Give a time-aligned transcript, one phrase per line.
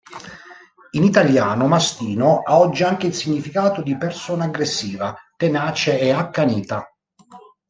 [0.93, 6.91] In italiano, "mastino" ha oggi anche il significato di "persona aggressiva, tenace e accanita".